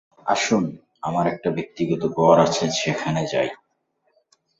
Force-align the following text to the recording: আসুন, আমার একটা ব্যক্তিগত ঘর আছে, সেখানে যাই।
আসুন, 0.25 0.63
আমার 1.01 1.25
একটা 1.27 1.49
ব্যক্তিগত 1.49 2.01
ঘর 2.17 2.35
আছে, 2.39 2.65
সেখানে 2.71 3.21
যাই। 3.33 3.49